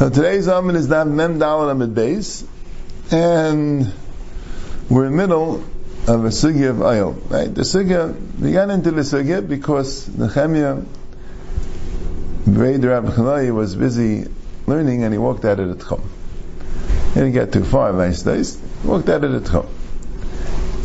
So 0.00 0.08
today's 0.08 0.46
Amid 0.46 0.76
is 0.76 0.88
Daf 0.88 1.06
Mem 1.06 1.38
Dalet 1.38 1.72
Amid 1.72 1.94
Beis, 1.94 2.46
and 3.12 3.92
we're 4.88 5.04
in 5.04 5.12
the 5.12 5.16
middle 5.18 5.56
of 6.08 6.24
a 6.24 6.30
sugya 6.30 6.70
of 6.70 6.80
oil. 6.80 7.12
Right? 7.28 7.54
The 7.54 7.60
sugya, 7.60 8.16
we 8.40 8.52
got 8.52 8.70
into 8.70 8.92
the 8.92 9.02
sugya 9.02 9.46
because 9.46 10.08
Nehemiah, 10.08 10.80
Bered 12.46 12.82
Rabbi 12.82 13.10
Chanai, 13.10 13.54
was 13.54 13.76
busy 13.76 14.24
learning 14.66 15.04
and 15.04 15.12
he 15.12 15.18
walked 15.18 15.44
out 15.44 15.60
of 15.60 15.68
the 15.68 15.84
Tchum. 15.84 16.00
He 17.08 17.20
didn't 17.20 17.32
get 17.32 17.52
too 17.52 17.64
far, 17.64 17.92
nice 17.92 18.22
days. 18.22 18.58
Walked 18.82 19.10
out 19.10 19.22
of 19.22 19.32
the 19.32 19.40
Tchum. 19.50 19.66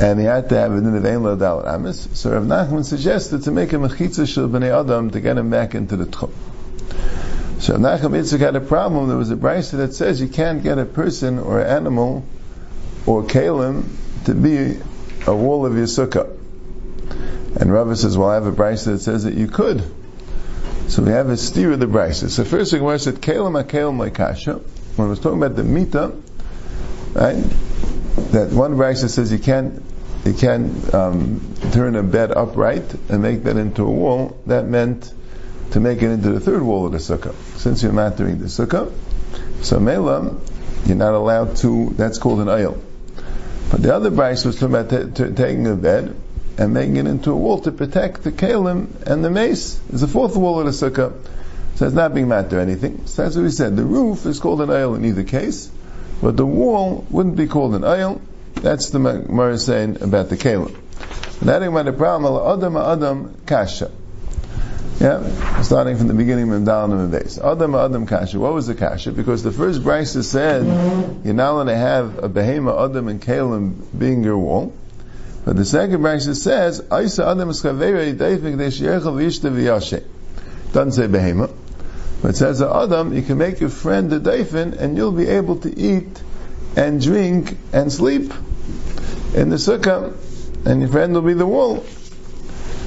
And 0.01 0.19
he 0.19 0.25
had 0.25 0.49
to 0.49 0.57
have 0.57 0.73
a 0.73 0.81
din 0.81 0.93
of 0.93 1.05
Ein 1.05 1.23
Lo 1.23 1.63
Amis. 1.65 2.09
So 2.11 2.31
Rav 2.31 2.43
Nachman 2.43 2.83
suggested 2.83 3.43
to 3.43 3.51
make 3.51 3.71
a 3.71 3.77
mechitza 3.77 4.27
shel 4.27 4.49
b'nei 4.49 4.77
Adam 4.77 5.11
to 5.11 5.21
get 5.21 5.37
him 5.37 5.49
back 5.49 5.73
into 5.73 5.95
the 5.95 6.05
Tchum. 6.05 6.33
So 7.59 7.77
Nachum 7.77 8.11
Yitzchak 8.11 8.39
had 8.39 8.55
a 8.55 8.61
problem. 8.61 9.07
There 9.07 9.17
was 9.17 9.31
a 9.31 9.35
brisa 9.35 9.77
that 9.77 9.93
says 9.93 10.19
you 10.19 10.27
can't 10.27 10.61
get 10.61 10.77
a 10.77 10.85
person 10.85 11.39
or 11.39 11.61
animal 11.61 12.25
or 13.05 13.23
kalim 13.23 13.85
to 14.25 14.33
be 14.33 14.77
a 15.25 15.35
wall 15.35 15.65
of 15.65 15.75
your 15.75 15.85
sukkah. 15.85 16.29
And 17.59 17.71
Rava 17.71 17.95
says, 17.95 18.17
well, 18.17 18.29
I 18.29 18.33
have 18.33 18.45
a 18.45 18.51
brisa 18.51 18.85
that 18.85 18.99
says 18.99 19.23
that 19.23 19.35
you 19.35 19.47
could. 19.47 19.83
So 20.89 21.01
we 21.01 21.11
have 21.11 21.29
a 21.29 21.37
steer 21.37 21.71
of 21.71 21.79
the 21.79 21.87
brisa. 21.87 22.29
So 22.29 22.43
first 22.43 22.71
thing 22.71 22.83
was 22.83 23.05
that 23.05 23.21
kalim 23.21 23.53
ha-kalim 23.53 23.97
like 23.97 24.17
When 24.97 25.07
I 25.07 25.09
was 25.09 25.19
talking 25.19 25.41
about 25.41 25.55
the 25.55 25.63
mita, 25.63 26.13
right, 27.13 27.35
that 28.31 28.51
one 28.51 28.75
brisa 28.75 29.09
says 29.09 29.31
you 29.31 29.39
can't 29.39 29.81
you 30.25 30.33
can't 30.33 30.93
um, 30.93 31.53
turn 31.71 31.95
a 31.95 32.03
bed 32.03 32.31
upright 32.31 32.93
and 33.09 33.21
make 33.21 33.43
that 33.43 33.57
into 33.57 33.83
a 33.83 33.91
wall. 33.91 34.37
That 34.47 34.65
meant 34.65 35.13
to 35.75 35.81
make 35.81 36.01
it 36.01 36.09
into 36.09 36.29
the 36.29 36.39
third 36.39 36.63
wall 36.63 36.85
of 36.85 36.93
the 36.93 36.99
sukkah. 36.99 37.35
Since 37.57 37.83
you're 37.83 37.91
not 37.91 38.15
doing 38.15 38.39
the 38.39 38.45
sukkah, 38.45 38.93
so 39.61 39.77
mela, 39.77 40.37
you're 40.85 40.95
not 40.95 41.13
allowed 41.13 41.57
to, 41.57 41.89
that's 41.97 42.17
called 42.17 42.39
an 42.39 42.47
aisle. 42.47 42.77
But 43.69 43.81
the 43.81 43.93
other 43.93 44.09
brisa 44.09 44.45
was 44.45 44.55
talking 44.57 44.73
about 44.73 44.89
t- 44.89 45.23
t- 45.25 45.33
taking 45.33 45.67
a 45.67 45.75
bed 45.75 46.15
and 46.57 46.73
making 46.73 46.95
it 46.95 47.07
into 47.07 47.31
a 47.31 47.35
wall 47.35 47.59
to 47.59 47.73
protect 47.73 48.23
the 48.23 48.31
kalim 48.31 48.87
and 49.05 49.21
the 49.21 49.29
mace. 49.29 49.77
There's 49.89 50.01
a 50.01 50.07
fourth 50.07 50.37
wall 50.37 50.61
of 50.61 50.65
the 50.65 50.71
sukkah. 50.71 51.13
So 51.75 51.87
it's 51.87 51.93
not 51.93 52.13
being 52.13 52.29
matter 52.29 52.57
anything. 52.57 53.05
So 53.05 53.23
that's 53.23 53.35
what 53.35 53.41
we 53.41 53.51
said. 53.51 53.75
The 53.75 53.83
roof 53.83 54.25
is 54.25 54.39
called 54.39 54.61
an 54.61 54.69
aisle 54.69 54.95
in 54.95 55.03
either 55.03 55.25
case, 55.25 55.69
but 56.21 56.37
the 56.37 56.45
wall 56.45 57.05
wouldn't 57.09 57.35
be 57.35 57.47
called 57.47 57.75
an 57.75 57.83
aisle. 57.83 58.21
That's 58.53 58.91
the 58.91 58.99
Gemara 58.99 59.57
saying 59.57 60.01
about 60.01 60.29
the 60.29 60.37
kalim. 60.37 60.73
That 61.41 61.61
about 61.63 61.83
the 61.83 61.91
problem, 61.91 62.47
Adam 62.47 62.77
Adam 62.77 63.35
Kasha. 63.45 63.91
Yeah, 64.99 65.61
starting 65.61 65.97
from 65.97 66.07
the 66.07 66.13
beginning 66.13 66.51
of 66.51 66.61
Dalam 66.61 66.99
and 66.99 67.11
base. 67.11 67.37
Adam 67.37 67.75
Adam 67.75 68.05
Kasha. 68.07 68.39
What 68.39 68.53
was 68.53 68.67
the 68.67 68.75
Kasha? 68.75 69.11
Because 69.11 69.43
the 69.43 69.51
first 69.51 69.81
brisa 69.81 70.23
said 70.23 70.63
you're 71.25 71.33
not 71.33 71.51
allowed 71.51 71.65
to 71.65 71.75
have 71.75 72.23
a 72.23 72.29
behema 72.29 72.89
Adam 72.89 73.09
and 73.09 73.21
Kalim 73.21 73.75
being 73.97 74.23
your 74.23 74.37
wall. 74.37 74.73
But 75.43 75.57
the 75.57 75.65
second 75.65 75.99
brisa 76.01 76.33
says 76.33 76.79
Isa 76.79 77.27
Adam 77.27 77.49
Deshiechel 77.49 79.01
Vishta 79.01 79.51
V'Yashe. 79.51 80.03
Doesn't 80.71 80.93
say 80.93 81.07
behema, 81.07 81.53
but 82.21 82.29
it 82.29 82.37
says 82.37 82.61
Adam 82.61 83.13
you 83.13 83.21
can 83.21 83.37
make 83.37 83.59
your 83.59 83.69
friend 83.69 84.09
the 84.09 84.19
daifin 84.19 84.79
and 84.79 84.95
you'll 84.95 85.11
be 85.11 85.27
able 85.27 85.57
to 85.57 85.77
eat 85.77 86.23
and 86.77 87.01
drink 87.01 87.57
and 87.73 87.91
sleep 87.91 88.33
in 89.35 89.49
the 89.49 89.57
sukkah, 89.57 90.15
and 90.65 90.81
your 90.81 90.89
friend 90.89 91.13
will 91.13 91.21
be 91.21 91.33
the 91.33 91.45
wall. 91.45 91.85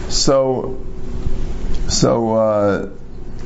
So 0.09 0.81
so, 1.89 2.35
uh, 2.35 2.91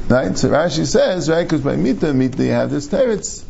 right? 0.09 0.37
So 0.37 0.51
Rashi 0.51 0.87
says, 0.87 1.29
right, 1.29 1.45
because 1.45 1.63
by 1.63 1.77
Mita, 1.77 2.13
Mita, 2.13 2.45
you 2.45 2.51
have 2.51 2.71
this 2.71 2.89
teretz. 2.89 3.45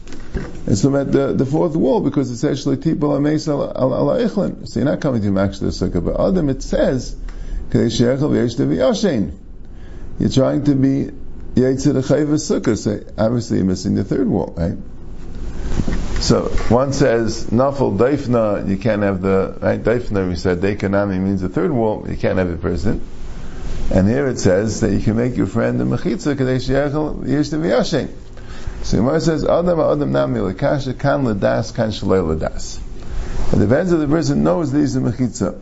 It's 0.67 0.85
about 0.85 1.11
the, 1.13 1.33
the 1.35 1.45
fourth 1.45 1.75
wall 1.77 2.01
because 2.01 2.31
it's 2.31 2.45
actually 2.45 2.77
Tibul 2.77 3.17
Ames 3.17 3.49
al 3.49 3.75
Eichlin. 3.75 4.69
So 4.69 4.81
you're 4.81 4.89
not 4.89 5.01
coming 5.01 5.23
to 5.23 5.31
match 5.31 5.59
the 5.59 5.67
sukkah. 5.67 6.05
But 6.05 6.21
Adam, 6.21 6.49
it 6.49 6.63
says, 6.63 7.17
you're 7.73 7.89
trying 10.31 10.65
to 10.65 10.75
be 10.75 11.11
Yitzir 11.55 12.03
Chayva 12.03 12.37
Sukkah. 12.37 12.77
So 12.79 13.01
obviously 13.17 13.59
you're 13.59 13.67
missing 13.67 13.95
the 13.95 14.05
third 14.05 14.29
wall, 14.29 14.55
right? 14.57 14.77
So 16.21 16.45
one 16.69 16.93
says 16.93 17.47
Nafal 17.47 17.97
Daifna, 17.99 18.69
you 18.69 18.77
can't 18.77 19.03
have 19.03 19.23
the 19.23 19.59
right 19.61 19.83
Daifna. 19.83 20.29
We 20.29 20.37
said 20.37 20.61
Deikanami 20.61 21.19
means 21.19 21.41
the 21.41 21.49
third 21.49 21.73
wall. 21.73 22.07
You 22.09 22.17
can't 22.17 22.39
have 22.39 22.51
a 22.51 22.57
person. 22.57 23.01
And 23.93 24.09
here 24.09 24.27
it 24.27 24.39
says 24.39 24.81
that 24.81 24.91
you 24.91 25.01
can 25.01 25.17
make 25.17 25.37
your 25.37 25.47
friend 25.47 25.79
a 25.83 25.85
mechitza 25.85 26.35
kadesh. 26.35 26.67
So 28.85 28.97
Gemara 28.97 29.21
says, 29.21 29.45
Adam 29.45 29.79
Adam 29.79 30.13
nami 30.13 30.41
lekasha 30.41 30.99
kan 30.99 31.25
ladas 31.25 31.75
kan 31.75 31.91
shalei 31.91 32.37
ladas. 32.37 32.81
It 33.53 33.59
depends 33.59 33.93
if 33.93 34.01
the 34.01 34.09
person 34.09 34.43
knows 34.43 34.73
that 34.73 34.79
he's 34.79 34.97
a 34.97 35.01
mechitza. 35.01 35.61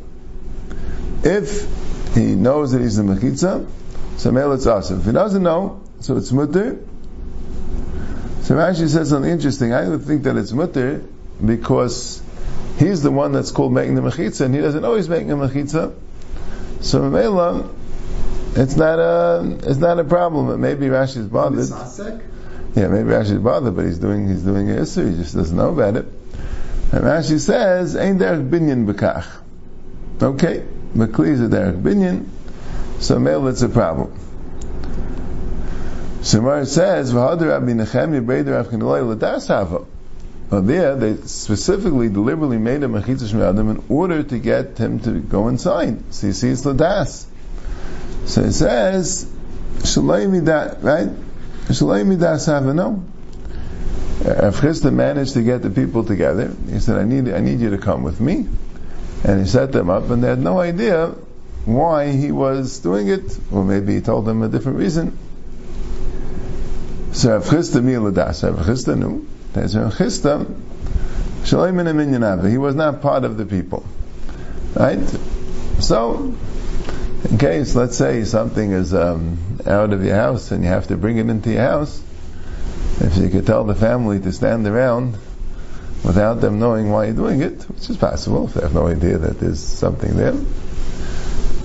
If 1.24 2.14
he 2.14 2.36
knows 2.36 2.70
that 2.70 2.80
he's 2.80 3.00
a 3.00 3.02
mechitza, 3.02 3.66
so 4.16 4.30
mele 4.30 4.52
it's 4.52 4.66
awesome. 4.66 5.00
If 5.00 5.06
he 5.06 5.12
doesn't 5.12 5.42
know, 5.42 5.82
so 5.98 6.16
it's 6.16 6.30
mutter. 6.30 6.78
So 8.42 8.54
Rashi 8.54 8.88
says 8.88 9.08
something 9.08 9.28
interesting. 9.30 9.72
I 9.72 9.88
would 9.88 10.02
think 10.02 10.22
that 10.22 10.36
it's 10.36 10.52
mutter 10.52 11.02
because 11.44 12.22
he's 12.78 13.02
the 13.02 13.10
one 13.10 13.32
that's 13.32 13.50
called 13.50 13.72
making 13.72 13.96
the 13.96 14.02
mechitza, 14.02 14.42
and 14.42 14.54
he 14.54 14.60
doesn't 14.60 14.82
know 14.82 14.94
he's 14.94 15.08
making 15.08 15.32
a 15.32 15.36
mechitza. 15.36 15.92
So 16.80 17.10
Mela, 17.10 17.68
it's 18.56 18.76
not 18.76 18.98
a 18.98 19.58
it's 19.62 19.78
not 19.78 19.98
a 19.98 20.04
problem. 20.04 20.46
But 20.48 20.58
maybe 20.58 20.86
Rashi's 20.86 21.26
bothered. 21.26 21.68
Yeah, 22.74 22.88
maybe 22.88 23.08
Rashi's 23.08 23.38
bothered, 23.38 23.76
but 23.76 23.84
he's 23.84 23.98
doing 23.98 24.28
he's 24.28 24.42
doing 24.42 24.70
a 24.70 24.82
issue. 24.82 25.10
He 25.10 25.16
just 25.16 25.34
doesn't 25.34 25.56
know 25.56 25.70
about 25.70 25.96
it. 25.96 26.06
And 26.92 27.04
Rashi 27.04 27.38
says, 27.38 27.96
"Ain't 27.96 28.18
there 28.18 28.36
binyan 28.36 28.86
bekach?" 28.86 29.26
Okay, 30.22 30.64
Makli 30.94 31.28
is 31.28 31.40
a 31.40 31.48
derech 31.48 31.80
binyan, 31.80 32.26
so 32.98 33.18
male 33.18 33.46
it's 33.48 33.62
a 33.62 33.68
problem. 33.68 34.12
Shemar 36.20 36.66
says, 36.66 37.14
"V'hader 37.14 37.48
Rabbi 37.48 37.72
Nechemi 37.72 38.24
Breder 38.24 38.62
Avchinolay 38.62 39.16
Ladas 39.16 39.48
Hava." 39.48 39.84
Well, 40.50 40.62
there 40.62 40.96
they 40.96 41.16
specifically, 41.26 42.08
deliberately 42.08 42.58
made 42.58 42.82
a 42.82 42.88
mechitza 42.88 43.32
Adam 43.40 43.70
in 43.70 43.82
order 43.88 44.22
to 44.24 44.38
get 44.38 44.76
him 44.76 44.98
to 45.00 45.12
go 45.20 45.48
inside. 45.48 46.12
So 46.12 46.26
you 46.26 46.32
see, 46.32 46.48
it's 46.48 46.62
ladas. 46.62 47.26
So 48.30 48.42
it 48.42 48.52
says, 48.52 49.24
Shalai 49.78 50.24
Midat, 50.28 50.84
right? 50.84 51.08
Shalai 51.66 52.04
Midat 52.06 52.38
Savano. 52.38 53.02
Rav 54.24 54.92
managed 54.92 55.32
to 55.32 55.42
get 55.42 55.62
the 55.62 55.70
people 55.70 56.04
together. 56.04 56.54
He 56.70 56.78
said, 56.78 56.96
I 56.96 57.02
need, 57.02 57.28
I 57.28 57.40
need 57.40 57.58
you 57.58 57.70
to 57.70 57.78
come 57.78 58.04
with 58.04 58.20
me. 58.20 58.46
And 59.24 59.40
he 59.40 59.46
set 59.46 59.72
them 59.72 59.90
up, 59.90 60.10
and 60.10 60.22
they 60.22 60.28
had 60.28 60.38
no 60.38 60.60
idea 60.60 61.08
why 61.64 62.12
he 62.12 62.30
was 62.30 62.78
doing 62.78 63.08
it, 63.08 63.36
or 63.50 63.64
maybe 63.64 63.94
he 63.96 64.00
told 64.00 64.26
them 64.26 64.42
a 64.42 64.48
different 64.48 64.78
reason. 64.78 65.18
So 67.10 67.32
Rav 67.32 67.46
Chisda 67.46 67.82
Miladas, 67.82 68.44
Rav 68.44 68.64
Chisda 68.64 68.96
knew. 68.96 69.26
That's 69.54 69.74
Rav 69.74 69.92
Chisda, 69.92 70.44
Shalai 71.42 72.48
He 72.48 72.58
was 72.58 72.76
not 72.76 73.02
part 73.02 73.24
of 73.24 73.36
the 73.36 73.44
people. 73.44 73.84
Right? 74.76 75.04
So, 75.80 76.36
in 77.28 77.38
case, 77.38 77.74
let's 77.74 77.96
say 77.96 78.24
something 78.24 78.72
is 78.72 78.94
um, 78.94 79.38
out 79.66 79.92
of 79.92 80.04
your 80.04 80.14
house 80.14 80.50
and 80.52 80.64
you 80.64 80.70
have 80.70 80.88
to 80.88 80.96
bring 80.96 81.18
it 81.18 81.28
into 81.28 81.50
your 81.50 81.62
house, 81.62 82.02
if 83.00 83.16
you 83.18 83.28
could 83.28 83.46
tell 83.46 83.64
the 83.64 83.74
family 83.74 84.20
to 84.20 84.32
stand 84.32 84.66
around 84.66 85.16
without 86.04 86.40
them 86.40 86.58
knowing 86.58 86.90
why 86.90 87.06
you're 87.06 87.14
doing 87.14 87.42
it, 87.42 87.62
which 87.64 87.90
is 87.90 87.96
possible 87.96 88.46
if 88.46 88.54
they 88.54 88.62
have 88.62 88.74
no 88.74 88.86
idea 88.86 89.18
that 89.18 89.38
there's 89.38 89.60
something 89.60 90.16
there, 90.16 90.32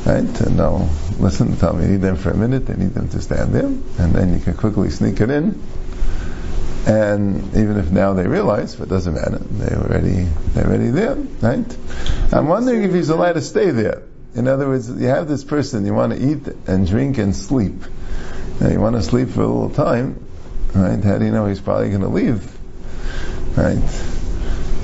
right? 0.05 0.41
And 0.41 0.59
they'll 0.59 0.89
listen, 1.19 1.55
tell 1.55 1.73
me, 1.73 1.85
you 1.85 1.91
need 1.91 2.01
them 2.01 2.17
for 2.17 2.31
a 2.31 2.37
minute, 2.37 2.65
they 2.65 2.75
need 2.75 2.93
them 2.93 3.07
to 3.09 3.21
stand 3.21 3.53
there, 3.53 3.65
and 3.65 4.13
then 4.13 4.33
you 4.33 4.39
can 4.41 4.55
quickly 4.55 4.89
sneak 4.89 5.21
it 5.21 5.29
in. 5.29 5.61
And 6.85 7.47
even 7.55 7.77
if 7.77 7.89
now 7.91 8.13
they 8.13 8.27
realize, 8.27 8.75
but 8.75 8.87
it 8.87 8.89
doesn't 8.89 9.13
matter, 9.13 9.39
they're 9.39 9.79
already, 9.79 10.23
they're 10.53 10.67
already 10.67 10.89
there, 10.89 11.15
right? 11.15 11.77
I'm 12.31 12.47
wondering 12.47 12.83
if 12.83 12.93
he's 12.93 13.09
allowed 13.09 13.33
to 13.33 13.41
stay 13.41 13.71
there. 13.71 14.03
In 14.35 14.49
other 14.49 14.67
words, 14.67 14.89
you 14.89 15.07
have 15.07 15.29
this 15.29 15.45
person, 15.45 15.85
you 15.85 15.93
want 15.93 16.11
to 16.13 16.19
eat 16.19 16.47
and 16.67 16.85
drink 16.85 17.17
and 17.17 17.33
sleep. 17.33 17.75
Now 18.59 18.69
you 18.69 18.81
want 18.81 18.97
to 18.97 19.01
sleep 19.01 19.29
for 19.29 19.41
a 19.41 19.47
little 19.47 19.69
time, 19.69 20.25
right? 20.73 21.01
How 21.01 21.17
do 21.17 21.25
you 21.25 21.31
know 21.31 21.45
he's 21.45 21.61
probably 21.61 21.89
going 21.89 22.01
to 22.01 22.09
leave? 22.09 22.51
Right? 23.57 23.79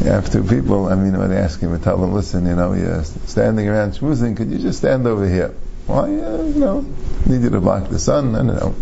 You 0.02 0.08
have 0.10 0.32
two 0.32 0.44
people, 0.44 0.88
I 0.88 0.96
mean, 0.96 1.18
when 1.18 1.30
they 1.30 1.38
ask 1.38 1.60
him, 1.60 1.78
tell 1.82 1.98
them, 1.98 2.14
listen, 2.14 2.46
you 2.46 2.56
know, 2.56 2.74
you're 2.74 3.04
standing 3.04 3.68
around 3.68 3.92
schmoozing, 3.92 4.38
could 4.38 4.50
you 4.50 4.58
just 4.58 4.80
stand 4.80 5.06
over 5.06 5.28
here? 5.28 5.54
Why, 5.86 6.04
uh, 6.04 6.44
you 6.44 6.60
know, 6.60 6.82
need 7.28 7.42
you 7.42 7.50
to 7.50 7.60
block 7.60 7.90
the 7.90 8.00
sun, 8.00 8.34
I 8.36 8.38
don't 8.40 8.48
know. 8.48 8.76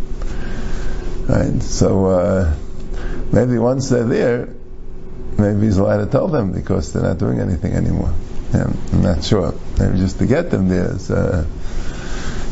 Right? 1.27 1.61
So, 1.63 2.05
uh, 2.05 2.55
maybe 3.33 3.57
once 3.57 3.89
they're 3.89 4.03
there, 4.03 4.49
maybe 5.37 5.61
he's 5.61 5.77
allowed 5.77 6.05
to 6.05 6.11
tell 6.11 6.27
them 6.27 6.51
because 6.51 6.93
they're 6.93 7.03
not 7.03 7.17
doing 7.17 7.39
anything 7.39 7.73
anymore. 7.73 8.13
Yeah, 8.53 8.71
I'm 8.93 9.01
not 9.01 9.23
sure. 9.23 9.53
Maybe 9.77 9.97
just 9.99 10.19
to 10.19 10.25
get 10.25 10.49
them 10.49 10.69
there. 10.69 10.95
uh, 11.09 11.45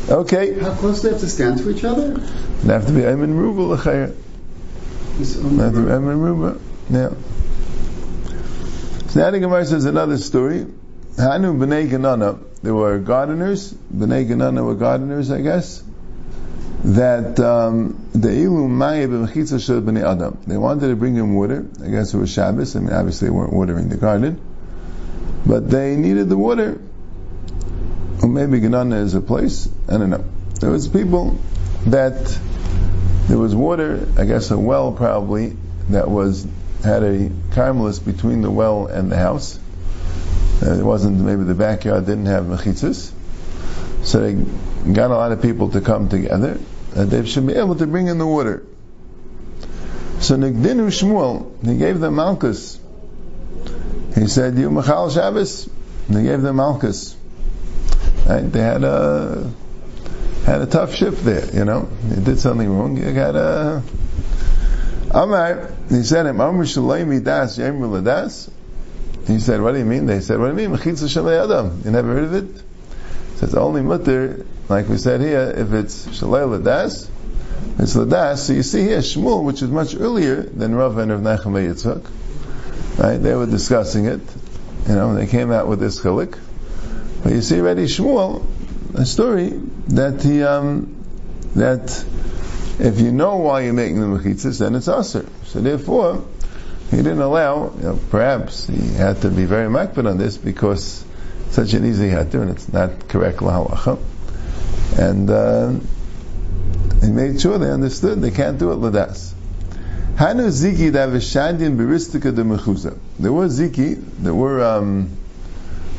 okay. 0.10 0.60
How 0.60 0.74
close 0.76 1.02
do 1.02 1.08
they 1.08 1.14
have 1.14 1.22
to 1.22 1.30
stand 1.30 1.60
to 1.60 1.70
each 1.70 1.84
other? 1.84 2.12
They 2.12 2.74
have 2.74 2.86
to 2.86 2.94
be 2.94 3.02
Ayman 3.02 3.34
Rubel 3.34 3.76
Meruba. 5.18 6.60
Yeah. 6.90 7.10
So 9.10 9.20
now 9.20 9.32
the 9.32 9.40
Gemara 9.40 9.66
says 9.66 9.86
another 9.86 10.18
story. 10.18 10.68
Hanu 11.18 11.54
b'nei 11.54 11.90
Ganana. 11.90 12.40
There 12.62 12.76
were 12.76 13.00
gardeners. 13.00 13.74
B'nei 13.74 14.28
Ganana 14.28 14.64
were 14.64 14.76
gardeners, 14.76 15.32
I 15.32 15.42
guess. 15.42 15.84
That 16.84 17.40
um, 17.40 18.08
the 18.14 18.30
ilu 18.30 18.68
maya 18.68 19.08
b'mechitza 19.08 19.66
shel 19.66 19.82
b'nei 19.82 20.04
Adam. 20.04 20.38
They 20.46 20.58
wanted 20.58 20.90
to 20.90 20.96
bring 20.96 21.16
him 21.16 21.34
water. 21.34 21.66
I 21.84 21.90
guess 21.90 22.14
it 22.14 22.18
was 22.18 22.32
Shabbos. 22.32 22.76
I 22.76 22.80
mean, 22.82 22.94
obviously 22.94 23.30
they 23.30 23.32
weren't 23.32 23.54
watering 23.54 23.90
the 23.90 23.98
garden, 23.98 24.40
but 25.48 25.70
they 25.70 25.96
needed 25.96 26.30
the 26.30 26.38
water. 26.38 26.80
Or 28.22 28.30
maybe 28.30 28.60
Ganana 28.60 29.02
is 29.04 29.14
a 29.14 29.22
place. 29.22 29.70
I 29.88 29.94
don't 29.94 30.10
know. 30.10 30.26
There 30.60 30.72
was 30.72 30.88
people 30.88 31.40
that 31.86 32.40
there 33.28 33.38
was 33.38 33.56
water. 33.56 34.08
I 34.18 34.26
guess 34.26 34.52
a 34.52 34.58
well 34.58 34.92
probably 34.92 35.56
that 35.90 36.10
was 36.10 36.46
had 36.84 37.04
a 37.04 37.30
carmelis 37.56 38.04
between 38.04 38.42
the 38.42 38.52
well 38.52 38.88
and 38.88 39.12
the 39.12 39.18
house 39.18 39.60
uh, 40.62 40.74
it 40.74 40.84
wasn't 40.84 41.20
maybe 41.20 41.44
the 41.44 41.54
backyard 41.54 42.06
didn't 42.06 42.26
have 42.26 42.46
mechitzas, 42.46 43.12
so 44.04 44.20
they 44.20 44.34
got 44.92 45.12
a 45.12 45.14
lot 45.14 45.32
of 45.32 45.42
people 45.42 45.70
to 45.70 45.82
come 45.82 46.10
together, 46.10 46.58
and 46.96 47.12
they 47.12 47.24
should 47.26 47.46
be 47.46 47.54
able 47.54 47.76
to 47.76 47.86
bring 47.86 48.08
in 48.08 48.18
the 48.18 48.26
water. 48.26 48.66
So 50.20 50.36
Nigdinu 50.36 50.88
Shmuel, 50.88 51.64
he 51.64 51.78
gave 51.78 52.00
them 52.00 52.16
Malchus. 52.16 52.80
He 54.18 54.28
said, 54.28 54.58
"You 54.58 54.70
Machal 54.70 55.10
Shabbos." 55.10 55.70
And 56.08 56.18
he 56.18 56.24
gave 56.24 56.42
them 56.42 56.56
Malchus. 56.58 57.16
Right? 58.28 58.42
They 58.42 58.62
had 58.62 58.84
a 58.84 59.52
had 60.46 60.62
a 60.62 60.66
tough 60.66 60.94
shift 60.96 61.24
there. 61.24 61.46
You 61.54 61.66
know, 61.66 61.90
they 62.10 62.24
did 62.24 62.40
something 62.40 62.70
wrong. 62.70 62.98
You 62.98 63.12
got 63.14 63.36
a 63.36 63.84
Amar. 65.12 65.74
He 65.90 66.04
said, 66.04 66.26
"Im 66.26 66.40
Amr 66.42 66.64
Das 66.64 67.58
Ladas." 67.58 68.50
He 69.28 69.40
said, 69.40 69.62
what 69.62 69.74
do 69.74 69.80
you 69.80 69.86
mean? 69.86 70.06
They 70.06 70.22
said, 70.22 70.40
what 70.40 70.56
do 70.56 70.62
you 70.62 70.70
mean? 70.70 70.80
Mechitza 70.80 71.04
Shalei 71.04 71.44
Adam. 71.44 71.82
You 71.84 71.92
never 71.92 72.14
heard 72.14 72.24
of 72.24 72.34
it? 72.34 72.64
So 73.36 73.46
it's 73.46 73.56
only 73.56 73.82
mutter, 73.82 74.46
like 74.70 74.88
we 74.88 74.98
said 74.98 75.20
here, 75.20 75.54
if 75.56 75.74
it's 75.74 76.08
Shalei 76.08 76.48
Ladas, 76.48 77.10
it's 77.78 77.94
Ladas. 77.94 78.38
So 78.38 78.54
you 78.54 78.64
see 78.64 78.84
here 78.84 79.00
Shmuel, 79.00 79.44
which 79.44 79.62
is 79.62 79.70
much 79.70 79.96
earlier 79.96 80.44
than 80.44 80.74
Rav 80.74 80.98
and 80.98 81.12
Rav 81.12 81.20
Nachum 81.20 81.56
Yitzchak. 81.56 82.10
Right? 82.98 83.18
They 83.18 83.36
were 83.36 83.46
discussing 83.46 84.06
it. 84.06 84.22
You 84.88 84.96
know, 84.96 85.16
they 85.16 85.28
came 85.28 85.52
out 85.52 85.68
with 85.68 85.80
this 85.80 86.00
chilik. 86.00 86.38
But 87.24 87.34
you 87.34 87.42
see 87.42 87.60
already 87.60 87.86
Shmuel, 87.86 88.46
a 88.96 89.06
story 89.06 89.50
that 89.90 90.22
he, 90.22 90.44
um, 90.44 91.04
that 91.56 92.06
if 92.80 93.00
you 93.00 93.12
know 93.12 93.38
why 93.38 93.62
you're 93.62 93.74
making 93.74 94.00
the 94.00 94.08
mechitzas, 94.08 94.60
then 94.60 94.76
it's 94.76 94.88
aser. 94.88 95.28
So 95.46 95.60
therefore, 95.62 96.26
he 96.92 96.98
didn't 96.98 97.22
allow, 97.22 97.74
you 97.76 97.84
know, 97.84 98.00
perhaps 98.10 98.68
he 98.68 98.94
had 98.94 99.22
to 99.24 99.30
be 99.30 99.46
very 99.46 99.68
makbid 99.68 100.10
on 100.10 100.18
this 100.18 100.38
because 100.38 101.04
such 101.50 101.74
an 101.74 101.86
easy 101.86 102.10
heter 102.10 102.42
and 102.42 102.52
it's 102.52 102.72
not 102.72 103.08
correct 103.10 103.40
lahalacha. 103.40 104.00
And 104.98 105.30
uh, 105.30 105.74
he 107.02 107.12
made 107.12 107.42
sure 107.42 107.58
they 107.58 107.70
understood 107.70 108.22
they 108.22 108.32
can't 108.32 108.58
do 108.58 108.72
it 108.72 108.76
ladas. 108.76 109.34
Hanu 110.18 110.50
ziki 110.50 110.92
davishadin 110.92 111.78
beristika 111.78 112.36
de 112.36 112.44
mechuza. 112.44 112.98
There 113.20 113.32
were 113.32 113.48
ziki, 113.48 114.04
there 114.20 114.34
were, 114.34 114.64
um, 114.64 115.10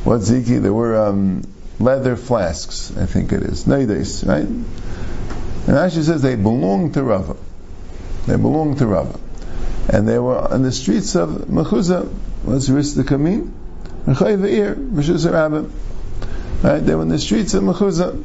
what 0.04 0.20
ziki? 0.20 0.60
There 0.60 0.72
were 0.72 1.08
um, 1.08 1.42
leather 1.78 2.16
flasks, 2.16 2.92
I 2.96 3.06
think 3.06 3.32
it 3.32 3.42
is. 3.42 3.64
Neides, 3.64 4.26
right? 4.26 4.44
And 4.44 4.66
Rashi 5.66 6.02
says 6.02 6.22
they 6.22 6.34
belong 6.34 6.92
to 6.92 7.02
Rava. 7.02 7.36
They 8.26 8.36
belong 8.36 8.76
to 8.76 8.86
Rava 8.86 9.18
and 9.88 10.06
they 10.06 10.18
were 10.18 10.36
on 10.36 10.62
the 10.62 10.72
streets 10.72 11.16
of 11.16 11.30
Mechuzah. 11.30 12.06
What's 12.42 12.68
Rista 12.68 13.02
Kamin? 13.02 13.50
Rechayiv 14.04 14.40
Eir, 14.40 14.74
Meshus 14.74 15.26
Rabbim. 15.26 15.70
Right? 16.62 16.80
They 16.80 16.94
were 16.94 17.02
in 17.02 17.08
the 17.08 17.18
streets 17.18 17.54
of 17.54 17.62
Mechuzah. 17.64 18.22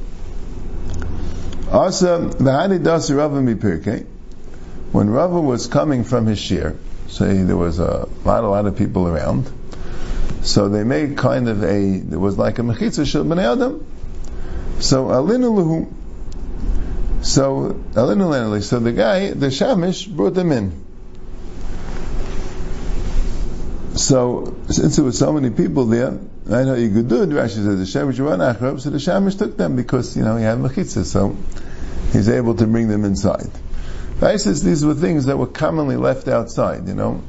Also, 1.72 2.30
V'hani 2.30 2.84
Das 2.84 3.10
Rava 3.12 3.42
Mipirke. 3.42 4.06
When 4.94 5.10
Rava 5.10 5.42
was 5.42 5.66
coming 5.66 6.04
from 6.04 6.28
his 6.28 6.38
shir, 6.38 6.78
say 7.08 7.42
there 7.42 7.58
was 7.58 7.80
a 7.80 8.08
lot, 8.24 8.44
a 8.44 8.48
lot 8.48 8.68
of 8.68 8.78
people 8.78 9.08
around, 9.08 9.52
so 10.44 10.70
they 10.70 10.84
made 10.84 11.18
kind 11.18 11.50
of 11.50 11.64
a, 11.64 11.96
it 11.96 12.20
was 12.20 12.38
like 12.38 12.60
a 12.60 12.62
mechitza 12.62 13.06
shel 13.08 13.26
b'nei 13.26 13.54
adam. 13.54 13.84
So 14.80 15.06
alinu 15.06 15.52
luhu. 15.58 17.26
So 17.26 17.74
alinu 17.94 18.62
So 18.62 18.80
the 18.80 18.92
guy, 18.92 19.32
the 19.32 19.48
shamish, 19.48 20.08
brought 20.16 20.36
them 20.36 20.52
in. 20.52 20.84
So, 23.96 24.56
since 24.70 24.96
there 24.96 25.06
were 25.06 25.12
so 25.12 25.34
many 25.34 25.50
people 25.50 25.86
there, 25.86 26.20
I 26.52 26.64
know 26.66 26.76
you 26.76 26.92
could 26.92 27.08
do 27.08 27.24
it, 27.24 27.30
Rashi 27.30 27.64
says, 27.64 27.66
the 27.94 28.00
Shemish 28.00 28.20
were 28.20 28.36
Achrab, 28.36 28.82
so 28.82 28.92
the 28.92 28.98
Shemish 28.98 29.40
took 29.40 29.56
them 29.56 29.76
because, 29.76 30.18
you 30.18 30.24
know, 30.24 30.36
he 30.36 30.44
had 30.44 30.58
Mechitza, 30.58 31.04
so 31.06 31.36
he's 32.12 32.28
able 32.28 32.56
to 32.56 32.68
bring 32.68 32.88
them 32.90 33.06
inside. 33.06 33.50
Rashi 34.20 34.64
these 34.64 34.86
were 34.86 34.94
things 34.94 35.26
that 35.26 35.38
were 35.38 35.48
commonly 35.48 35.98
left 35.98 36.28
outside, 36.28 36.88
you 36.88 36.94
know. 36.94 37.22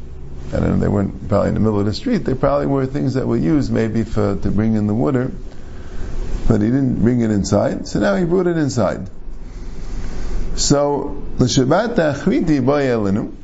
I 0.48 0.60
don't 0.60 0.70
know, 0.70 0.76
they 0.76 0.88
weren't 0.88 1.28
probably 1.28 1.48
in 1.48 1.54
the 1.54 1.60
middle 1.60 1.81
of 1.81 1.86
the 1.86 1.94
street, 1.94 2.19
they 2.19 2.34
probably 2.34 2.66
were 2.66 2.86
things 2.86 3.14
that 3.14 3.26
were 3.26 3.36
used 3.36 3.72
maybe 3.72 4.04
for, 4.04 4.36
to 4.36 4.50
bring 4.50 4.75
in 4.75 4.86
the 4.86 4.94
water, 4.94 5.32
but 6.46 6.60
he 6.60 6.69
didn't 6.69 7.02
bring 7.02 7.20
it 7.22 7.31
inside, 7.31 7.88
so 7.88 7.98
now 7.98 8.14
he 8.14 8.25
brought 8.25 8.46
it 8.46 8.56
inside. 8.56 9.08
So, 10.56 11.25
the 11.38 11.46
Shabbat 11.46 11.96
Achriti 11.96 12.60
Boyelinu, 12.60 13.34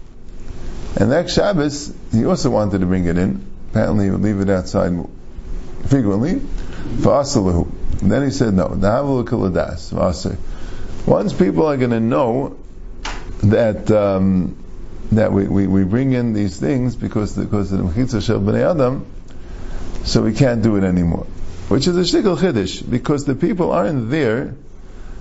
and 0.96 1.10
next 1.10 1.34
Shabbos, 1.34 1.92
he 2.12 2.24
also 2.24 2.50
wanted 2.50 2.80
to 2.80 2.86
bring 2.86 3.06
it 3.06 3.16
in. 3.16 3.46
Apparently, 3.70 4.06
he 4.06 4.10
would 4.10 4.22
leave 4.22 4.40
it 4.40 4.50
outside 4.50 4.92
frequently. 5.86 6.34
Then 8.02 8.24
he 8.24 8.30
said, 8.30 8.54
no. 8.54 8.68
Once 11.06 11.32
people 11.32 11.66
are 11.66 11.76
going 11.76 11.90
to 11.90 12.00
know 12.00 12.56
that 13.44 13.90
um, 13.90 14.56
that 15.12 15.32
we, 15.32 15.48
we, 15.48 15.66
we, 15.66 15.84
bring 15.84 16.12
in 16.12 16.32
these 16.32 16.58
things 16.58 16.94
because 16.94 17.36
because 17.36 17.72
of 17.72 17.78
the 17.78 17.84
mechitza 17.84 18.24
shel 18.24 18.40
bnei 18.40 18.70
adam, 18.70 19.06
so 20.04 20.22
we 20.22 20.32
can't 20.32 20.62
do 20.62 20.76
it 20.76 20.84
anymore. 20.84 21.26
Which 21.68 21.86
is 21.86 21.96
a 21.96 22.00
shtickle 22.00 22.36
chiddush 22.36 22.88
because 22.88 23.24
the 23.24 23.34
people 23.34 23.72
aren't 23.72 24.10
there. 24.10 24.54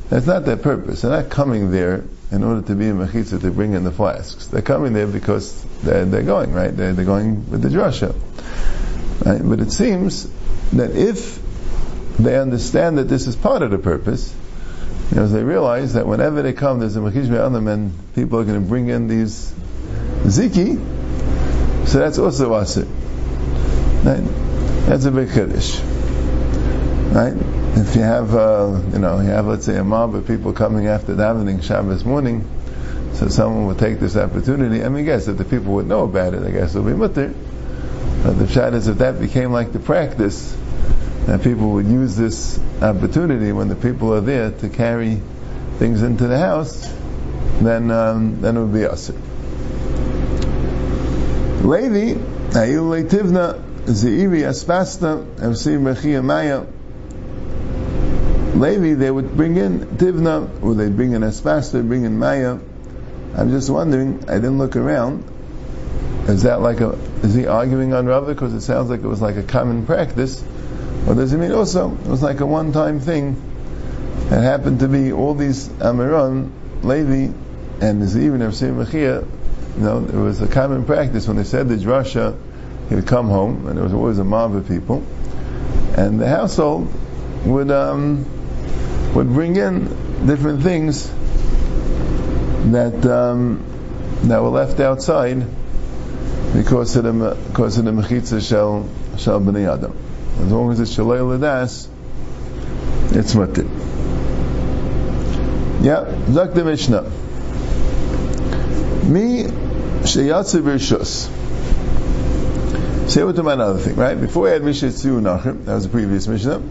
That's 0.09 0.25
not 0.25 0.45
their 0.45 0.57
purpose. 0.57 1.01
They're 1.01 1.11
not 1.11 1.29
coming 1.29 1.69
there 1.69 2.03
in 2.31 2.43
order 2.43 2.65
to 2.67 2.75
be 2.75 2.89
a 2.89 2.93
mechitza 2.93 3.41
to 3.41 3.51
bring 3.51 3.73
in 3.73 3.83
the 3.83 3.91
flasks. 3.91 4.47
They're 4.47 4.63
coming 4.63 4.93
there 4.93 5.07
because 5.07 5.63
they're, 5.83 6.05
they're 6.05 6.23
going, 6.23 6.51
right? 6.51 6.75
They're, 6.75 6.93
they're 6.93 7.05
going 7.05 7.49
with 7.49 7.61
the 7.61 7.69
drasha. 7.69 8.15
Right? 9.25 9.41
But 9.43 9.59
it 9.59 9.71
seems 9.71 10.29
that 10.71 10.95
if 10.95 11.39
they 12.17 12.39
understand 12.39 12.97
that 12.97 13.05
this 13.05 13.27
is 13.27 13.35
part 13.35 13.61
of 13.61 13.71
the 13.71 13.77
purpose, 13.77 14.33
know, 15.17 15.27
they 15.27 15.43
realize 15.43 15.93
that 15.93 16.05
whenever 16.05 16.41
they 16.41 16.53
come, 16.53 16.79
there's 16.79 16.95
a 16.95 16.99
mechitza 16.99 17.45
on 17.45 17.53
them 17.53 17.67
and 17.67 17.93
people 18.15 18.39
are 18.39 18.43
going 18.43 18.61
to 18.61 18.67
bring 18.67 18.89
in 18.89 19.07
these 19.07 19.51
ziki, 20.23 20.77
so 21.87 21.99
that's 21.99 22.19
also 22.19 22.53
asir. 22.53 22.85
Right? 24.03 24.23
That's 24.85 25.05
a 25.05 25.11
big 25.11 25.29
chiddush. 25.29 25.81
Right? 27.13 27.59
if 27.79 27.95
you 27.95 28.01
have, 28.01 28.35
uh, 28.35 28.81
you 28.91 28.99
know, 28.99 29.19
you 29.19 29.29
have, 29.29 29.47
let's 29.47 29.65
say, 29.65 29.77
a 29.77 29.83
mob 29.83 30.15
of 30.15 30.27
people 30.27 30.53
coming 30.53 30.87
after 30.87 31.15
davening 31.15 31.63
Shabbos 31.63 32.03
morning, 32.03 32.47
so 33.13 33.27
someone 33.29 33.67
would 33.67 33.79
take 33.79 33.99
this 33.99 34.15
opportunity. 34.15 34.83
I 34.83 34.89
mean, 34.89 35.05
guess 35.05 35.27
if 35.27 35.37
the 35.37 35.45
people 35.45 35.73
would 35.75 35.87
know 35.87 36.03
about 36.03 36.33
it, 36.33 36.43
I 36.43 36.51
guess 36.51 36.75
it 36.75 36.81
would 36.81 36.91
be 36.91 36.97
mutter. 36.97 37.33
But 38.23 38.33
the 38.33 38.47
shot 38.47 38.73
is 38.73 38.87
if 38.87 38.97
that 38.97 39.19
became 39.19 39.51
like 39.51 39.71
the 39.71 39.79
practice, 39.79 40.55
that 41.25 41.43
people 41.43 41.71
would 41.71 41.85
use 41.85 42.15
this 42.15 42.59
opportunity 42.81 43.51
when 43.51 43.67
the 43.67 43.75
people 43.75 44.13
are 44.13 44.21
there 44.21 44.51
to 44.51 44.69
carry 44.69 45.21
things 45.77 46.01
into 46.01 46.27
the 46.27 46.37
house, 46.37 46.91
then 47.61 47.91
um, 47.91 48.41
then 48.41 48.57
it 48.57 48.61
would 48.61 48.73
be 48.73 48.85
us. 48.85 49.09
Levi, 51.63 52.15
Ayul 52.53 52.89
Leitivna, 52.89 53.61
Zeiri 53.85 54.41
Aspasta, 54.43 55.25
Evsi 55.35 55.77
Mechia 55.77 56.23
Maya, 56.23 56.65
Levi, 58.59 58.95
they 58.95 59.09
would 59.09 59.37
bring 59.37 59.55
in 59.55 59.79
Tivna, 59.81 60.61
or 60.61 60.73
they'd 60.73 60.95
bring 60.95 61.13
in 61.13 61.21
Aspasta, 61.21 61.87
bring 61.87 62.03
in 62.03 62.17
Maya. 62.19 62.57
I'm 63.35 63.51
just 63.51 63.69
wondering, 63.69 64.25
I 64.27 64.35
didn't 64.35 64.57
look 64.57 64.75
around. 64.75 65.23
Is 66.27 66.43
that 66.43 66.59
like 66.59 66.81
a, 66.81 66.89
is 67.23 67.33
he 67.35 67.47
arguing 67.47 67.93
on 67.93 68.05
Rava? 68.05 68.33
Because 68.33 68.53
it 68.53 68.61
sounds 68.61 68.89
like 68.89 69.01
it 69.01 69.07
was 69.07 69.21
like 69.21 69.37
a 69.37 69.43
common 69.43 69.85
practice. 69.85 70.43
Or 71.07 71.15
does 71.15 71.33
it 71.33 71.37
mean 71.37 71.51
also, 71.51 71.91
it 71.91 72.07
was 72.07 72.21
like 72.21 72.39
a 72.39 72.45
one-time 72.45 72.99
thing? 72.99 73.49
that 74.29 74.43
happened 74.43 74.79
to 74.81 74.87
be 74.87 75.11
all 75.11 75.33
these 75.33 75.67
Amiron, 75.79 76.51
Levi, 76.83 77.33
and 77.81 78.01
there's 78.01 78.15
even 78.15 78.43
of 78.43 78.53
Mechia, 78.53 79.25
you 79.75 79.81
know, 79.81 80.05
it 80.05 80.13
was 80.13 80.39
a 80.39 80.47
common 80.47 80.85
practice 80.85 81.27
when 81.27 81.37
they 81.37 81.43
said 81.43 81.67
the 81.67 81.75
drasha, 81.75 82.37
he 82.89 82.95
would 82.95 83.07
come 83.07 83.27
home, 83.27 83.67
and 83.67 83.75
there 83.75 83.83
was 83.83 83.93
always 83.93 84.19
a 84.19 84.23
mob 84.23 84.55
of 84.55 84.67
people, 84.67 85.03
and 85.97 86.19
the 86.19 86.27
household 86.27 86.93
would 87.45 87.71
um, 87.71 88.25
would 89.15 89.27
bring 89.29 89.55
in 89.55 89.85
different 90.27 90.61
things 90.61 91.09
that 92.71 93.03
um, 93.05 93.63
that 94.23 94.41
were 94.43 94.49
left 94.49 94.79
outside 94.79 95.43
because 96.53 96.95
of 96.95 97.03
the 97.03 97.37
because 97.47 97.77
of 97.79 97.85
the 97.85 97.91
mechitza 97.91 98.47
shel 98.47 98.87
shel 99.17 99.39
bnei 99.41 99.71
adam. 99.71 99.95
As 100.41 100.51
long 100.51 100.71
as 100.71 100.79
it's 100.79 100.95
shalei 100.95 101.19
ladas, 101.19 101.87
it's 103.15 103.35
mutter. 103.35 103.63
Yeah, 105.81 106.05
zak 106.31 106.53
the 106.53 106.63
Mishnah. 106.65 107.03
Mi 109.09 109.43
sheyatze 110.03 110.61
b'rishus. 110.61 111.29
Say 113.09 113.23
what 113.23 113.37
about 113.39 113.53
another 113.53 113.79
thing, 113.79 113.95
right? 113.95 114.19
Before 114.19 114.43
we 114.43 114.49
had 114.51 114.63
Mishnah 114.63 114.91
Tzu 114.91 115.19
Nachem, 115.19 115.65
that 115.65 115.73
was 115.73 115.83
the 115.85 115.89
previous 115.89 116.27
Mishnah. 116.27 116.61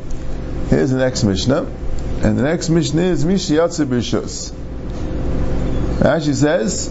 Here's 0.68 0.90
the 0.90 0.98
next 0.98 1.24
Mishnah. 1.24 1.66
And 2.22 2.38
the 2.38 2.42
next 2.42 2.68
Mishnah 2.68 3.02
is 3.02 3.24
Mishiyatze 3.24 3.86
B'Rishus. 3.86 4.52
Rashi 5.98 6.34
says, 6.34 6.88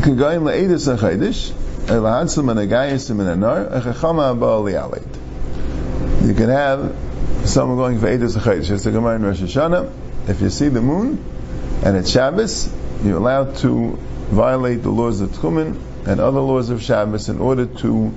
Kagayim 0.00 0.42
Le'edus 0.42 0.96
HaChaydish, 0.96 1.52
Elahansum 1.86 2.50
and 2.50 2.58
Agayisim 2.58 3.20
and 3.20 3.42
Anar, 3.42 3.82
Echachama 3.82 4.30
Abba 4.32 5.19
You 6.30 6.36
can 6.36 6.48
have 6.50 6.96
someone 7.44 7.76
going 7.76 7.98
for 7.98 8.06
Edus 8.06 8.36
HaChaydish. 8.36 8.70
It's 8.70 8.84
the 8.84 8.92
Gemara 8.92 9.16
in 9.16 9.24
Rosh 9.24 9.40
Hashanah. 9.40 10.28
If 10.28 10.40
you 10.40 10.48
see 10.48 10.68
the 10.68 10.80
moon, 10.80 11.24
and 11.84 11.96
it's 11.96 12.08
Shabbos, 12.08 12.72
you're 13.02 13.16
allowed 13.16 13.56
to 13.56 13.98
violate 14.30 14.84
the 14.84 14.90
laws 14.90 15.22
of 15.22 15.30
Tchumen 15.30 15.76
and 16.06 16.20
other 16.20 16.38
laws 16.38 16.70
of 16.70 16.84
Shabbos 16.84 17.28
in 17.28 17.40
order 17.40 17.66
to 17.66 18.14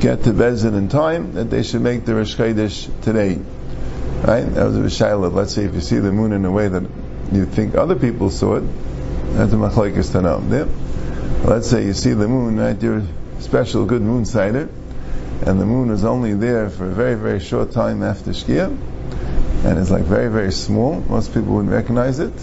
get 0.00 0.24
to 0.24 0.30
Bezin 0.30 0.76
in 0.76 0.88
time, 0.88 1.34
that 1.34 1.44
they 1.44 1.62
should 1.62 1.80
make 1.80 2.04
the 2.04 2.16
Rosh 2.16 2.34
Chodesh 2.34 2.90
today. 3.02 3.36
Right? 4.26 4.42
That 4.42 4.66
was 4.66 4.76
a 4.76 5.04
Shaila. 5.04 5.32
Let's 5.32 5.54
say 5.54 5.62
if 5.62 5.74
you 5.74 5.80
see 5.80 6.00
the 6.00 6.10
moon 6.10 6.32
in 6.32 6.44
a 6.44 6.50
way 6.50 6.66
that 6.66 6.82
you 7.30 7.46
think 7.46 7.76
other 7.76 7.94
people 7.94 8.30
saw 8.30 8.56
it, 8.56 8.64
that's 9.34 9.52
a 9.52 9.56
machlekes 9.56 10.10
to 10.10 10.22
know. 10.22 10.42
Yeah? 10.50 11.48
Let's 11.48 11.70
say 11.70 11.86
you 11.86 11.92
see 11.92 12.14
the 12.14 12.26
moon, 12.26 12.58
right? 12.58 12.82
You're 12.82 12.98
a 12.98 13.40
special 13.40 13.84
good 13.84 14.02
moon 14.02 14.24
sighter, 14.24 14.68
and 15.46 15.60
the 15.60 15.66
moon 15.66 15.90
was 15.90 16.04
only 16.04 16.34
there 16.34 16.68
for 16.70 16.86
a 16.86 16.92
very, 16.92 17.14
very 17.14 17.40
short 17.40 17.72
time 17.72 18.02
after 18.02 18.30
Shkia, 18.30 18.66
and 19.64 19.78
it's 19.78 19.90
like 19.90 20.04
very, 20.04 20.28
very 20.28 20.52
small. 20.52 21.00
Most 21.00 21.34
people 21.34 21.54
wouldn't 21.54 21.72
recognize 21.72 22.18
it, 22.18 22.34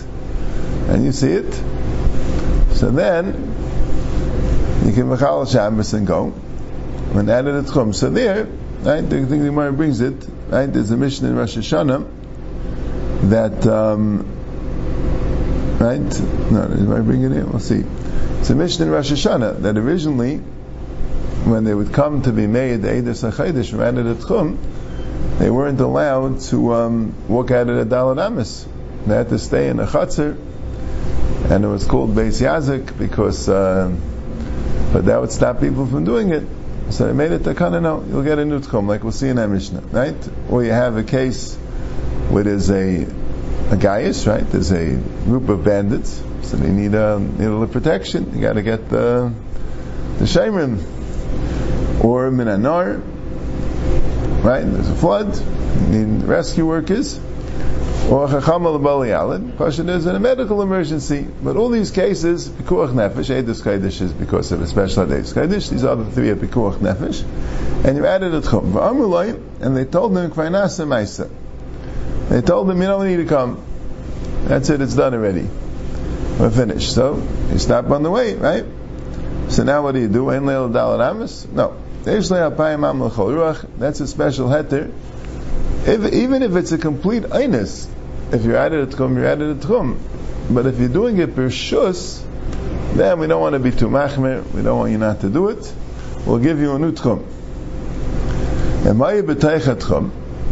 and 0.87 1.03
you 1.03 1.11
see 1.11 1.31
it. 1.31 1.53
So 2.75 2.91
then, 2.91 3.55
you 4.85 4.93
can 4.93 5.09
Machal 5.09 5.45
Shabbos 5.45 5.93
and 5.93 6.05
go, 6.05 6.29
when 6.29 7.29
added 7.29 7.55
at 7.55 7.73
Chum. 7.73 7.93
So 7.93 8.09
there, 8.09 8.45
right, 8.81 9.01
the, 9.01 9.21
the 9.21 9.37
Gemara 9.37 9.71
brings 9.73 10.01
it, 10.01 10.27
right, 10.47 10.65
there's 10.71 10.91
a 10.91 10.97
Mishnah 10.97 11.29
in 11.29 11.35
Rosh 11.35 11.57
Hashanah 11.57 12.09
that, 13.29 13.65
um, 13.65 14.19
right, 15.79 15.99
no, 16.51 16.67
did 16.67 16.91
I 16.91 16.99
bring 16.99 17.23
it 17.23 17.31
in? 17.31 17.49
We'll 17.49 17.59
see. 17.59 17.83
It's 18.39 18.49
a 18.49 18.55
Mishnah 18.55 18.85
in 18.85 18.91
Rosh 18.91 19.11
Hashanah 19.11 19.61
that 19.61 19.77
originally, 19.77 20.41
when 21.45 21.63
they 21.63 21.73
would 21.73 21.93
come 21.93 22.23
to 22.23 22.31
be 22.31 22.47
made, 22.47 22.81
the 22.81 22.87
Eidos 22.87 23.79
added 23.79 24.07
at 24.07 24.27
Chum, 24.27 24.57
they 25.37 25.49
weren't 25.49 25.79
allowed 25.79 26.39
to 26.41 26.73
um, 26.73 27.13
walk 27.27 27.51
out 27.51 27.69
of 27.69 27.77
the 27.77 27.95
Dalit 27.95 28.23
Amis. 28.23 28.67
They 29.05 29.15
had 29.15 29.29
to 29.29 29.37
stay 29.37 29.69
in 29.69 29.79
a 29.79 29.85
chutzner, 29.85 30.35
and 31.51 31.63
it 31.63 31.67
was 31.67 31.85
called 31.85 32.15
Beis 32.15 32.41
Yazik 32.41 32.97
because, 32.97 33.47
uh, 33.47 33.95
but 34.91 35.05
that 35.05 35.21
would 35.21 35.31
stop 35.31 35.59
people 35.59 35.85
from 35.85 36.03
doing 36.03 36.31
it. 36.31 36.43
So 36.89 37.07
they 37.07 37.13
made 37.13 37.31
it 37.31 37.41
takana 37.41 37.81
no, 37.81 38.03
you'll 38.07 38.23
get 38.23 38.39
a 38.39 38.45
new 38.45 38.59
tchum, 38.59 38.87
like 38.87 39.03
we'll 39.03 39.11
see 39.11 39.29
in 39.29 39.37
our 39.37 39.47
Mishnah, 39.47 39.81
right? 39.81 40.15
Or 40.49 40.63
you 40.63 40.71
have 40.71 40.97
a 40.97 41.03
case 41.03 41.55
where 42.29 42.43
there's 42.43 42.71
a 42.71 43.07
a 43.71 43.77
gaius, 43.77 44.27
right? 44.27 44.47
There's 44.49 44.71
a 44.71 44.95
group 44.95 45.49
of 45.49 45.63
bandits, 45.63 46.21
so 46.43 46.57
they 46.57 46.71
need 46.71 46.93
a 46.93 47.19
need 47.19 47.45
a 47.45 47.49
little 47.49 47.67
protection. 47.67 48.33
You 48.35 48.41
got 48.41 48.53
to 48.53 48.61
get 48.61 48.89
the 48.89 49.33
the 50.19 50.25
shemrim 50.25 50.94
or 52.01 52.29
minanar, 52.31 53.01
right? 54.43 54.61
There's 54.61 54.89
a 54.89 54.95
flood, 54.95 55.35
you 55.91 56.05
need 56.05 56.23
rescue 56.23 56.65
workers 56.65 57.19
or 58.09 58.27
chacham 58.27 58.65
al 58.67 58.77
bali 58.77 59.09
Question 59.57 59.89
is 59.89 60.05
in 60.05 60.15
a 60.15 60.19
medical 60.19 60.61
emergency. 60.61 61.25
But 61.41 61.57
all 61.57 61.69
these 61.69 61.89
cases, 61.91 62.47
pikuach 62.47 62.93
nefesh, 62.93 63.43
edus 63.43 63.61
kaidish 63.63 64.01
is 64.01 64.13
because 64.13 64.51
of 64.51 64.61
a 64.61 64.67
special 64.67 65.05
edus 65.05 65.33
kaidish. 65.33 65.71
These 65.71 65.83
other 65.83 66.05
three 66.05 66.29
are 66.29 66.35
pikuach 66.35 66.77
nefesh, 66.77 67.23
and 67.83 67.97
you 67.97 68.05
added 68.05 68.33
a 68.35 68.41
tchum. 68.41 69.61
And 69.61 69.75
they 69.75 69.85
told 69.85 70.13
them 70.13 70.29
kvainasa 70.29 70.85
ma'isa. 70.85 71.29
They 72.29 72.41
told 72.41 72.67
them 72.67 72.79
you 72.79 72.87
don't 72.87 73.07
need 73.07 73.17
to 73.17 73.25
come. 73.25 73.63
That's 74.45 74.69
it. 74.69 74.81
It's 74.81 74.95
done 74.95 75.13
already. 75.15 75.47
We're 76.39 76.51
finished. 76.51 76.93
So 76.93 77.15
you 77.51 77.57
stop 77.57 77.89
on 77.89 78.03
the 78.03 78.11
way, 78.11 78.35
right? 78.35 78.65
So 79.49 79.63
now 79.63 79.81
what 79.83 79.93
do 79.93 80.01
you 80.01 80.09
do? 80.09 80.25
No. 80.39 81.84
That's 82.05 83.99
a 83.99 84.07
special 84.07 84.47
heter. 84.47 84.93
If, 85.87 86.13
even 86.13 86.43
if 86.43 86.55
it's 86.55 86.71
a 86.71 86.77
complete 86.77 87.23
einus, 87.23 87.87
if 88.31 88.43
you're 88.43 88.57
added 88.57 88.93
a 88.93 88.95
tchum, 88.95 89.15
you're 89.15 89.25
added 89.25 89.57
a 89.57 89.59
tchum. 89.67 89.97
But 90.51 90.67
if 90.67 90.79
you're 90.79 90.89
doing 90.89 91.17
it 91.17 91.35
per 91.35 91.49
shus, 91.49 92.23
then 92.93 93.19
we 93.19 93.25
don't 93.25 93.41
want 93.41 93.53
to 93.53 93.59
be 93.59 93.71
too 93.71 93.87
machmer. 93.87 94.43
We 94.53 94.61
don't 94.61 94.77
want 94.77 94.91
you 94.91 94.99
not 94.99 95.21
to 95.21 95.29
do 95.29 95.49
it. 95.49 95.73
We'll 96.27 96.37
give 96.37 96.59
you 96.59 96.75
a 96.75 96.79
new 96.79 96.91
tchum. 96.91 97.25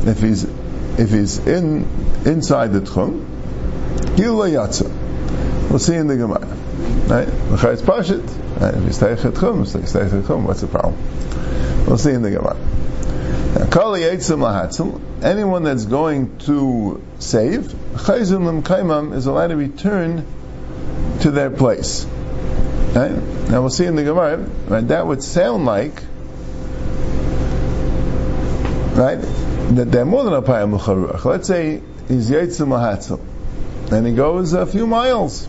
If 0.07 0.19
he's 0.21 0.43
if 0.97 1.11
he's 1.11 1.37
in 1.37 1.85
inside 2.25 2.73
the 2.73 2.81
tchum, 2.81 3.25
yatsa. 4.17 4.89
We'll 5.69 5.79
see 5.79 5.95
in 5.95 6.07
the 6.07 6.17
Gemara. 6.17 6.47
Right? 7.07 7.29
What's 8.59 8.99
the 10.61 10.69
problem? 10.71 10.95
We'll 11.85 11.97
see 11.97 12.11
in 12.11 12.21
the 12.21 12.31
Gemara. 12.31 12.57
Anyone 15.23 15.63
that's 15.63 15.85
going 15.85 16.37
to 16.39 17.01
save, 17.19 17.73
is 18.09 18.31
allowed 18.31 19.47
to 19.47 19.55
return 19.55 20.25
to 21.21 21.31
their 21.31 21.49
place. 21.49 22.05
Right? 22.95 23.11
Now 23.49 23.61
we'll 23.61 23.69
see 23.69 23.85
in 23.85 23.95
the 23.95 24.03
Gemara, 24.03 24.37
right, 24.67 24.87
that 24.87 25.07
would 25.07 25.23
sound 25.23 25.65
like, 25.65 25.93
right, 28.95 29.19
that 29.75 29.91
they're 29.91 30.05
more 30.05 30.23
than 30.23 30.33
a 30.33 30.41
payam. 30.41 31.25
Let's 31.25 31.47
say 31.47 31.81
he's 32.07 32.29
yitzim 32.29 32.67
lahatzel, 32.67 33.19
and 33.91 34.05
he 34.05 34.13
goes 34.13 34.53
a 34.53 34.65
few 34.65 34.85
miles, 34.85 35.47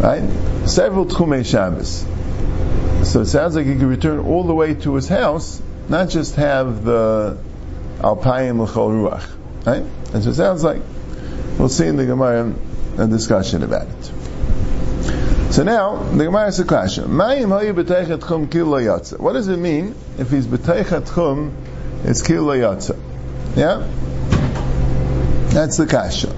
right, 0.00 0.22
several 0.66 1.06
tchumei 1.06 1.44
Shabbos. 1.44 2.06
So 3.08 3.22
it 3.22 3.26
sounds 3.26 3.56
like 3.56 3.66
he 3.66 3.74
could 3.74 3.82
return 3.82 4.20
all 4.20 4.44
the 4.44 4.54
way 4.54 4.74
to 4.74 4.94
his 4.94 5.08
house 5.08 5.60
not 5.88 6.10
just 6.10 6.36
have 6.36 6.84
the 6.84 7.38
alpayim 7.98 8.60
l'chol 8.60 8.90
ruach, 8.90 9.26
right? 9.64 9.84
That's 10.12 10.26
what 10.26 10.26
it 10.26 10.34
sounds 10.34 10.62
like. 10.62 10.82
We'll 11.58 11.68
see 11.68 11.86
in 11.86 11.96
the 11.96 12.06
Gemara 12.06 12.52
a 12.98 13.06
discussion 13.06 13.62
about 13.62 13.88
it. 13.88 15.52
So 15.52 15.62
now, 15.62 15.96
the 15.96 16.24
Gemara 16.24 16.48
is 16.48 16.60
a 16.60 16.64
question. 16.64 17.16
What 17.16 19.32
does 19.32 19.48
it 19.48 19.56
mean 19.56 19.94
if 20.18 20.30
he's 20.30 20.46
b'teichet 20.46 21.14
chum, 21.14 21.56
it's 22.04 22.22
kil 22.22 22.44
yatsa? 22.44 22.98
Yeah? 23.56 23.86
That's 25.48 25.78
the 25.78 25.86
kasha. 25.86 26.34